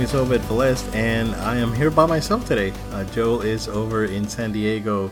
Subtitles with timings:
[0.00, 2.72] name is Obed Velez, and I am here by myself today.
[2.90, 5.10] Uh, Joel is over in San Diego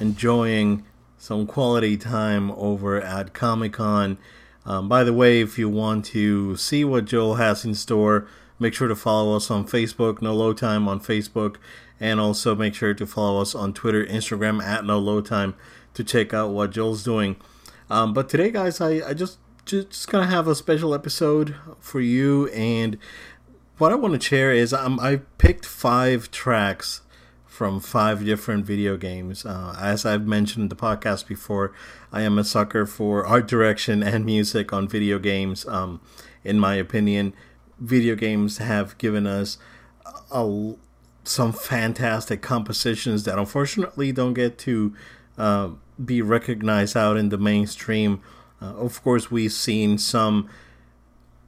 [0.00, 0.84] enjoying
[1.16, 4.18] some quality time over at Comic Con.
[4.66, 8.28] Um, by the way, if you want to see what Joel has in store,
[8.58, 11.56] make sure to follow us on Facebook, No Load Time on Facebook,
[11.98, 15.54] and also make sure to follow us on Twitter, Instagram at No Load Time
[15.94, 17.36] to check out what Joel's doing.
[17.88, 22.48] Um, but today, guys, I, I just just gonna have a special episode for you,
[22.48, 22.98] and
[23.78, 27.02] what I want to share is um, I picked five tracks
[27.46, 29.46] from five different video games.
[29.46, 31.72] Uh, as I've mentioned in the podcast before,
[32.12, 35.66] I am a sucker for art direction and music on video games.
[35.66, 36.00] Um,
[36.44, 37.34] in my opinion,
[37.78, 39.58] video games have given us
[40.30, 40.74] a,
[41.24, 44.94] some fantastic compositions that unfortunately don't get to
[45.36, 45.70] uh,
[46.04, 48.22] be recognized out in the mainstream
[48.60, 50.48] uh, of course, we've seen some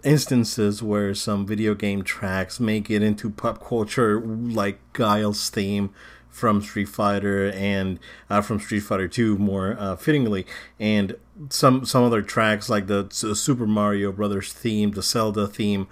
[0.05, 5.91] instances where some video game tracks make it into pop culture, like Guile's theme
[6.29, 10.47] from Street Fighter and uh, from Street Fighter 2 more uh, fittingly,
[10.79, 11.17] and
[11.49, 15.89] some some other tracks like the, the Super Mario Brothers theme, the Zelda theme.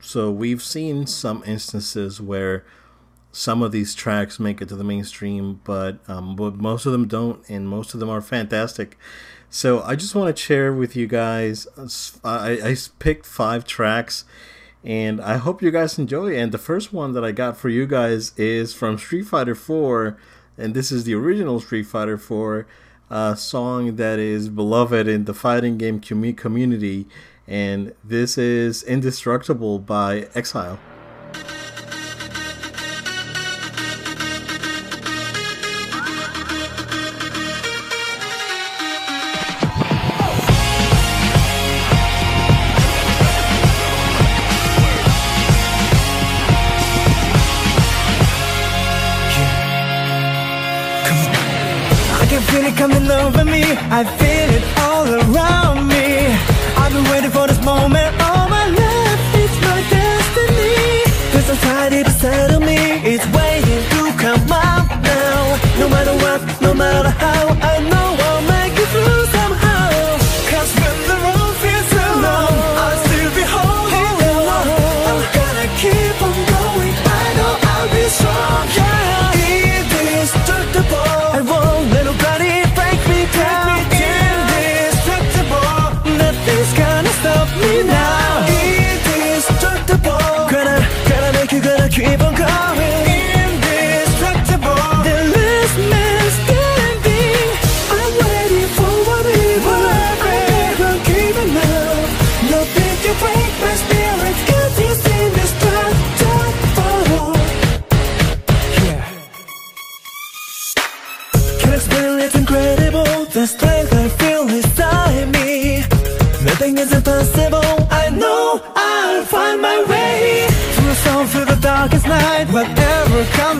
[0.00, 2.64] So we've seen some instances where
[3.32, 7.08] some of these tracks make it to the mainstream, but um, but most of them
[7.08, 8.96] don't, and most of them are fantastic.
[9.54, 11.68] So I just want to share with you guys.
[12.24, 14.24] I, I picked five tracks,
[14.82, 16.36] and I hope you guys enjoy.
[16.36, 20.18] And the first one that I got for you guys is from Street Fighter 4,
[20.58, 22.66] and this is the original Street Fighter 4
[23.12, 27.06] uh, song that is beloved in the fighting game community.
[27.46, 30.80] And this is Indestructible by Exile.
[52.84, 53.62] Coming over me.
[53.98, 56.06] I feel it all around me.
[56.76, 59.20] I've been waiting for this moment all my life.
[59.42, 60.76] It's my destiny.
[61.32, 62.80] There's a tide beside me.
[63.12, 65.40] It's waiting to come out now.
[65.80, 67.33] No matter what, no matter how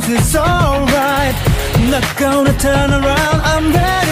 [0.09, 1.34] it's alright
[1.76, 4.03] I'm Not gonna turn around I'm ready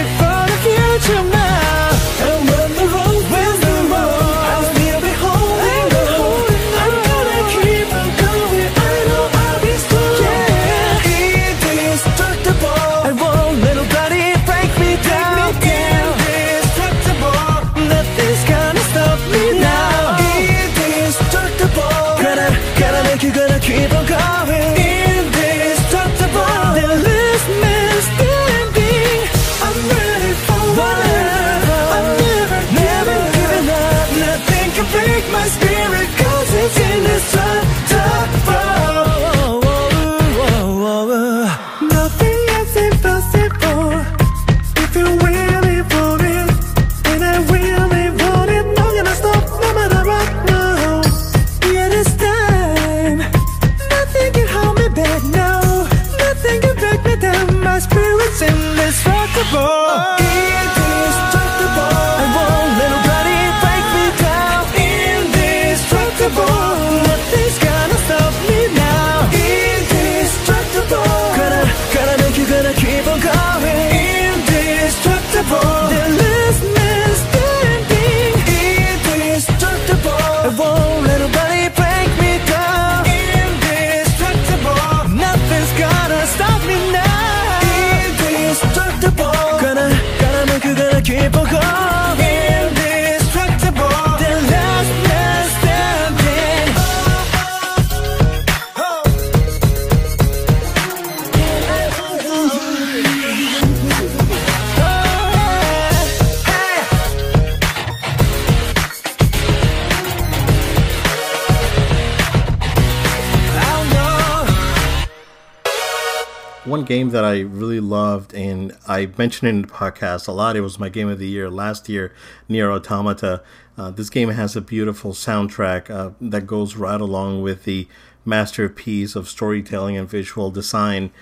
[116.82, 120.56] one game that I really loved, and I mentioned in the podcast a lot.
[120.56, 122.12] It was my game of the year last year,
[122.48, 123.40] Nier Automata.
[123.78, 127.86] Uh, this game has a beautiful soundtrack uh, that goes right along with the
[128.24, 131.12] masterpiece of storytelling and visual design.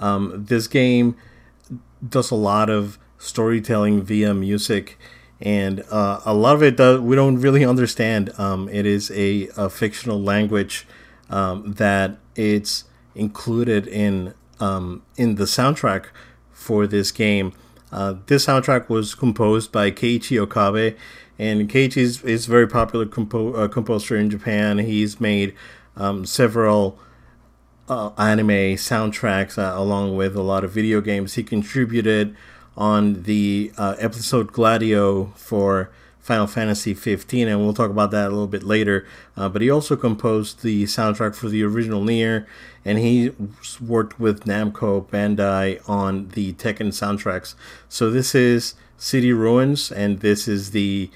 [0.00, 1.16] Um, this game
[2.06, 4.98] does a lot of storytelling via music,
[5.40, 8.32] and uh, a lot of it does, we don't really understand.
[8.36, 10.88] Um, it is a, a fictional language
[11.30, 12.82] um, that it's
[13.14, 14.34] included in
[14.64, 16.06] um, in the soundtrack
[16.50, 17.52] for this game.
[17.92, 20.96] Uh, this soundtrack was composed by Keiichi Okabe,
[21.38, 24.78] and Keiichi is, is a very popular compo- uh, composer in Japan.
[24.78, 25.54] He's made
[25.96, 26.98] um, several
[27.88, 31.34] uh, anime soundtracks uh, along with a lot of video games.
[31.34, 32.34] He contributed
[32.76, 35.90] on the uh, episode Gladio for
[36.24, 39.06] Final Fantasy 15, and we'll talk about that a little bit later.
[39.36, 42.46] Uh, but he also composed the soundtrack for the original Nier,
[42.82, 43.32] and he
[43.78, 47.56] worked with Namco Bandai on the Tekken soundtracks.
[47.90, 51.10] So this is City Ruins, and this is the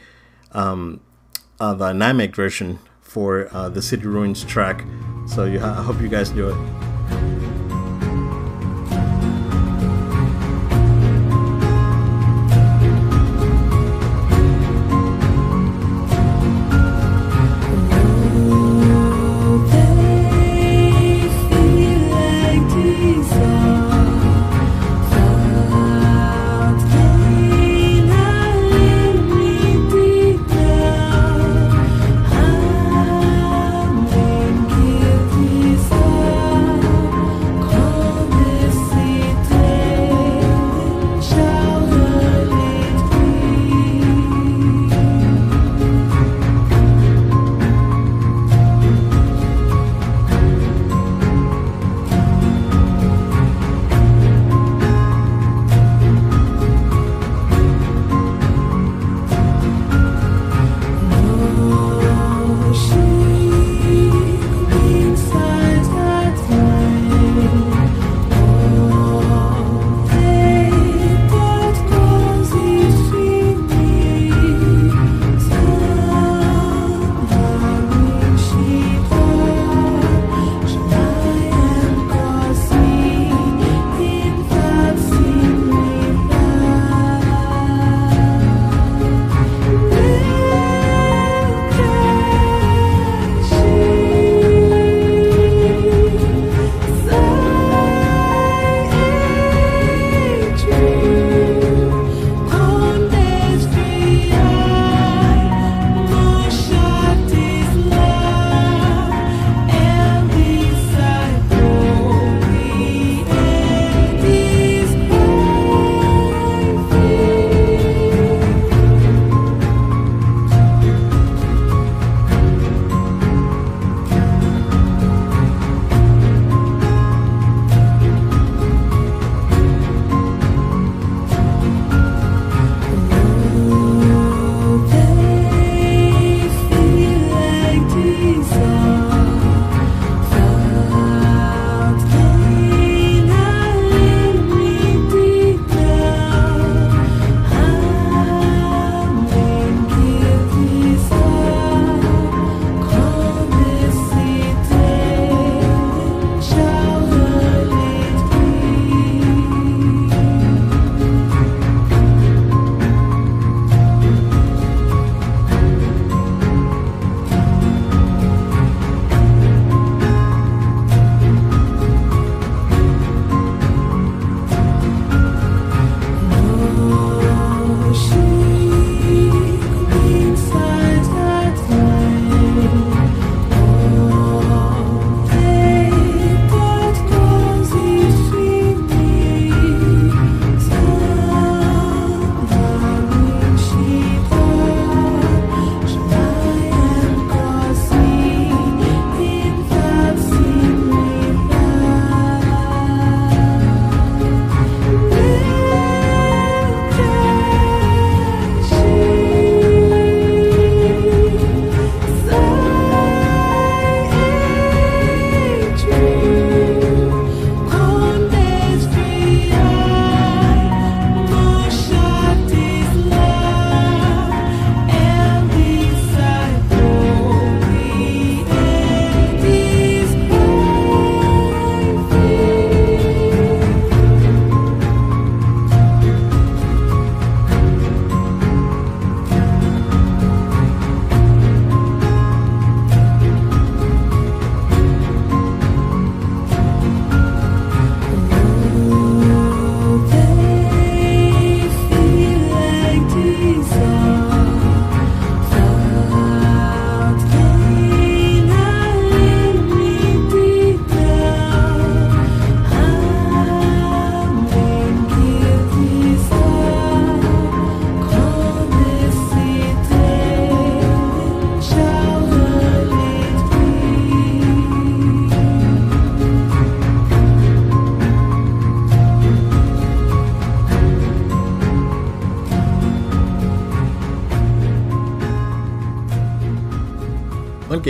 [0.52, 1.00] um,
[1.58, 4.84] uh, the Namek version for uh, the City Ruins track.
[5.26, 6.87] So you, I hope you guys do it.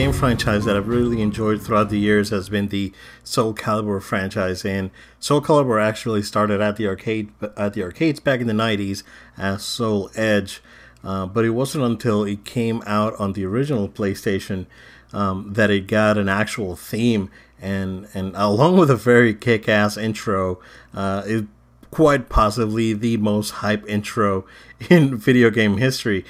[0.08, 2.92] Game franchise that I've really enjoyed throughout the years has been the
[3.24, 8.40] Soul Calibur franchise, and Soul Calibur actually started at the arcade at the arcades back
[8.40, 9.02] in the '90s
[9.36, 10.62] as Soul Edge,
[11.04, 14.64] uh, but it wasn't until it came out on the original PlayStation
[15.12, 20.58] um, that it got an actual theme, and and along with a very kick-ass intro,
[20.94, 21.44] uh, it
[21.90, 24.46] quite possibly the most hype intro
[24.88, 26.24] in video game history.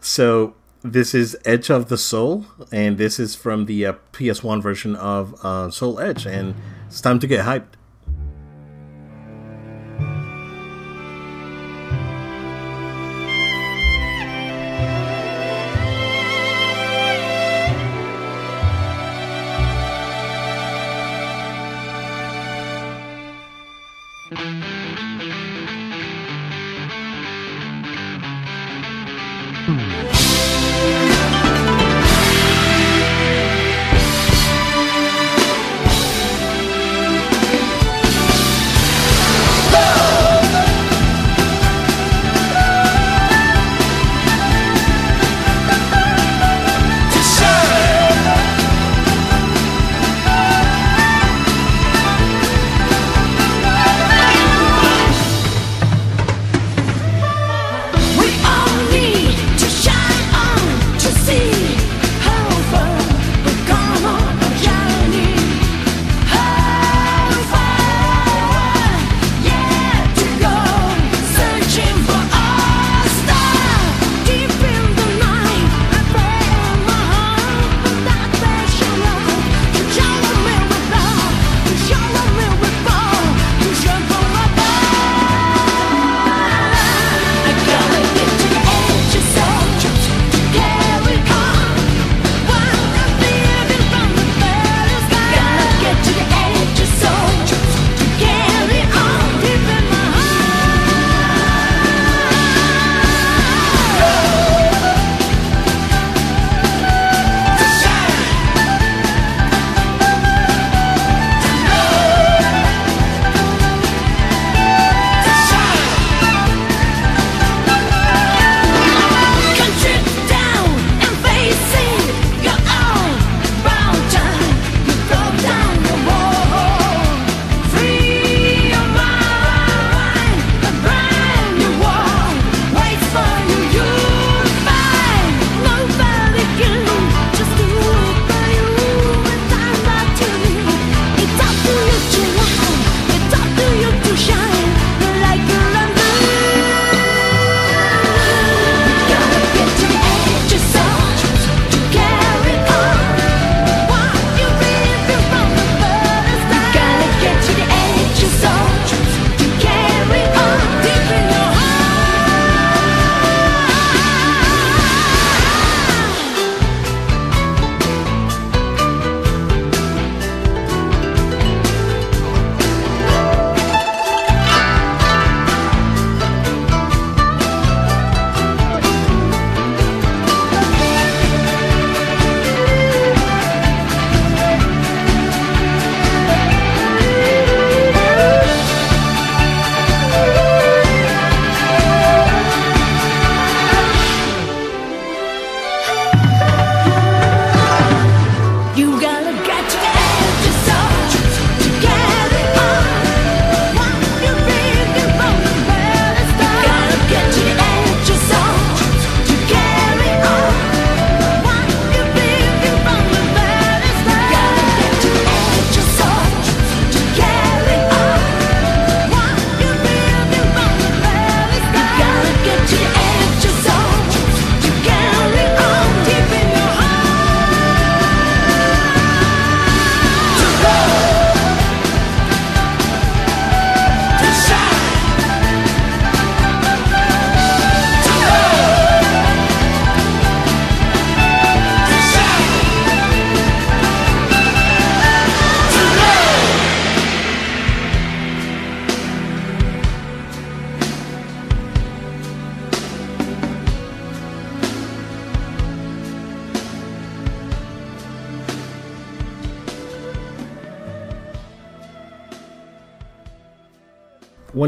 [0.00, 4.96] So this is Edge of the Soul, and this is from the uh, PS1 version
[4.96, 6.54] of uh, Soul Edge, and
[6.86, 7.76] it's time to get hyped.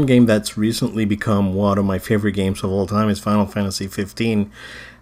[0.03, 3.45] One game that's recently become one of my favorite games of all time is Final
[3.45, 4.51] Fantasy 15.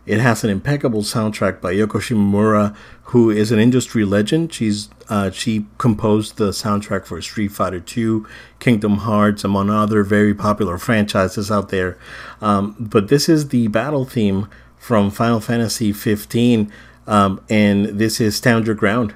[0.05, 4.53] It has an impeccable soundtrack by Yoko Shimomura, who is an industry legend.
[4.53, 8.25] She's uh, she composed the soundtrack for Street Fighter II,
[8.59, 11.97] Kingdom Hearts, among other very popular franchises out there.
[12.39, 16.71] Um, but this is the battle theme from Final Fantasy 15,
[17.07, 19.15] um, and this is Stand Your Ground.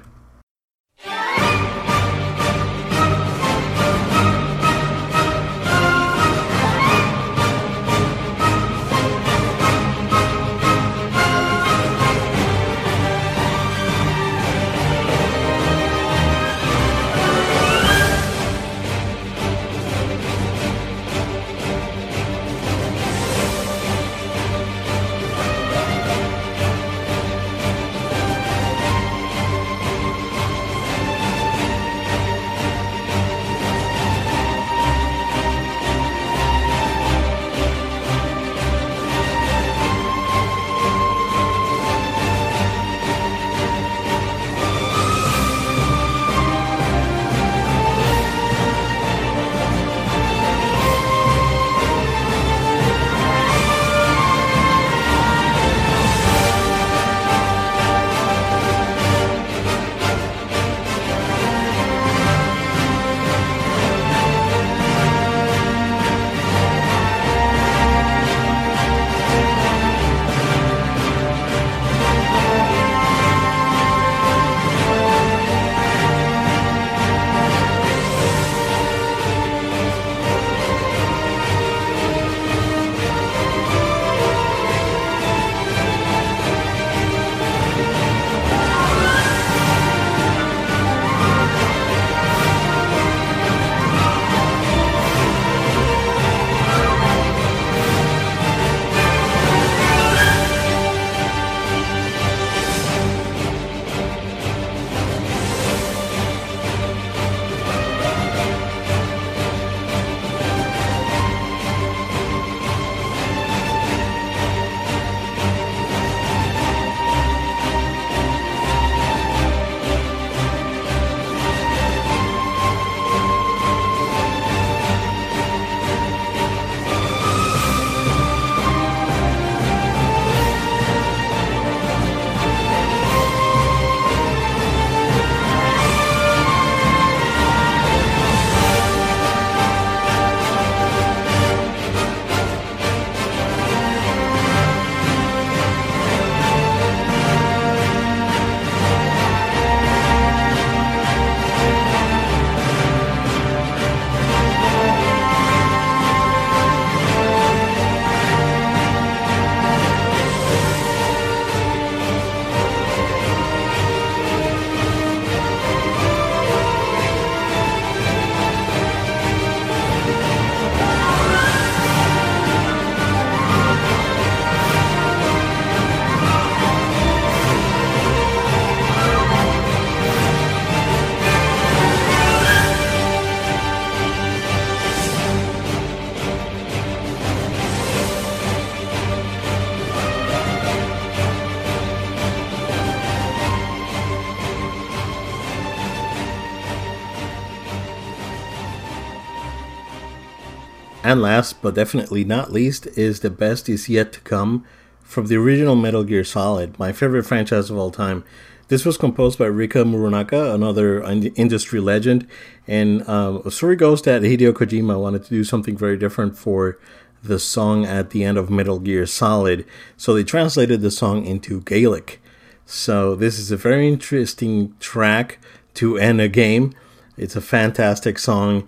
[201.06, 204.64] And last but definitely not least is The Best Is Yet to Come
[205.04, 208.24] from the original Metal Gear Solid, my favorite franchise of all time.
[208.66, 212.26] This was composed by Rika Muranaka, another industry legend.
[212.66, 216.76] And um, a story goes that Hideo Kojima wanted to do something very different for
[217.22, 219.64] the song at the end of Metal Gear Solid.
[219.96, 222.20] So they translated the song into Gaelic.
[222.64, 225.38] So this is a very interesting track
[225.74, 226.74] to end a game.
[227.16, 228.66] It's a fantastic song.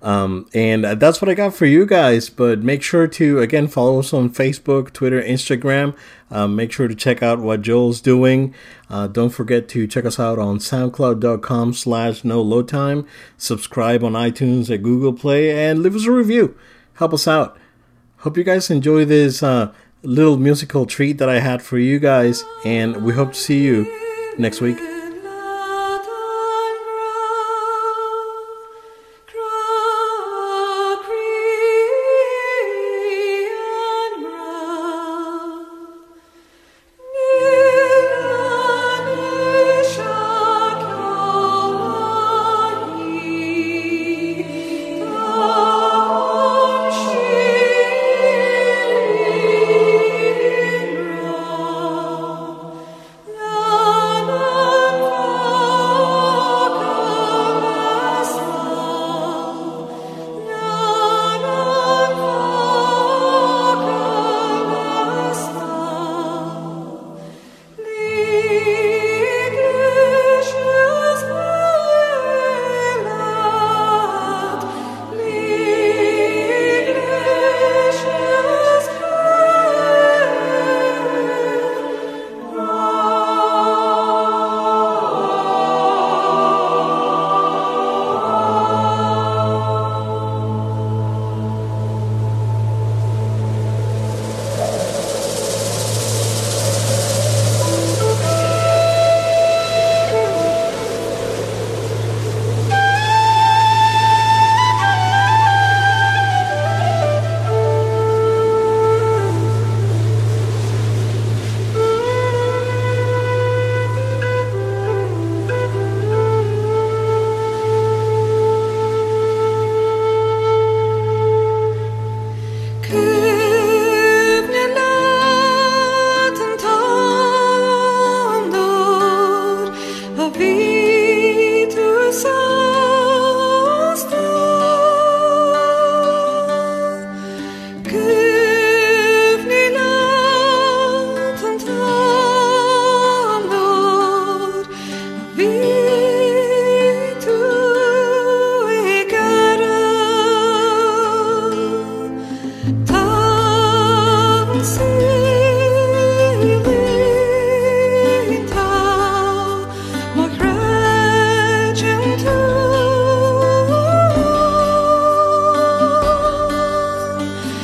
[0.00, 2.30] Um, and that's what I got for you guys.
[2.30, 5.96] But make sure to, again, follow us on Facebook, Twitter, Instagram.
[6.30, 8.54] Um, make sure to check out what Joel's doing.
[8.88, 13.06] Uh, don't forget to check us out on soundcloud.com slash no load time.
[13.36, 16.56] Subscribe on iTunes at Google Play and leave us a review.
[16.94, 17.58] Help us out.
[18.18, 22.44] Hope you guys enjoy this uh, little musical treat that I had for you guys.
[22.64, 24.97] And we hope to see you next week.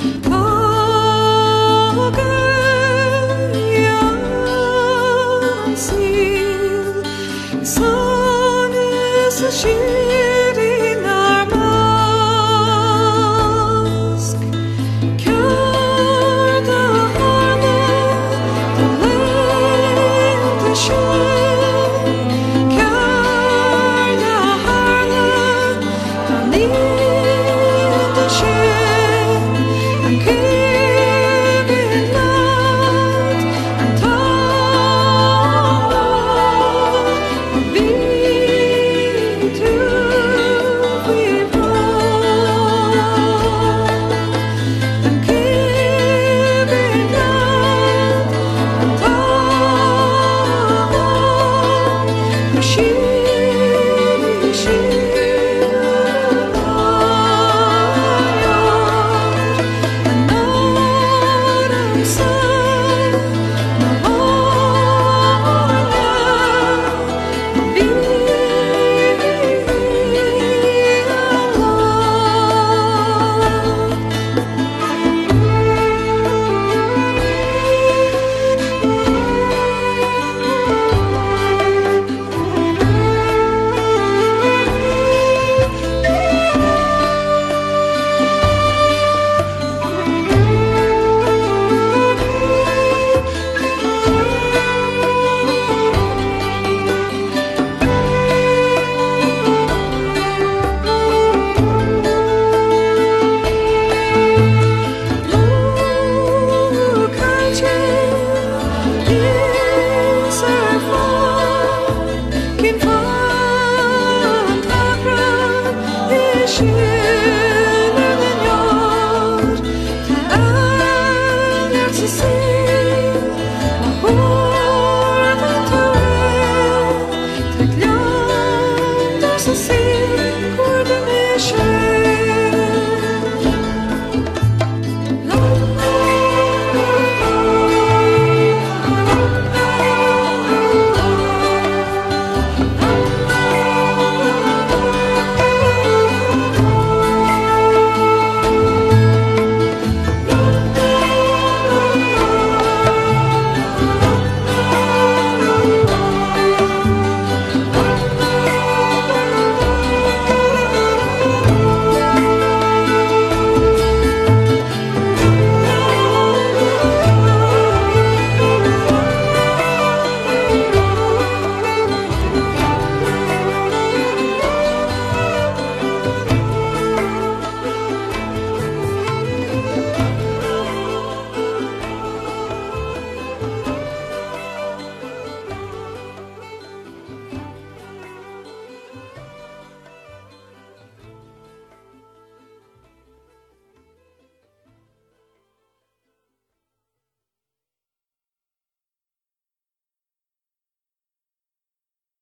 [0.05, 0.34] Put